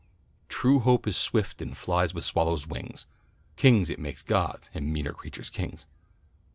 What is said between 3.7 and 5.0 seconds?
it makes gods, and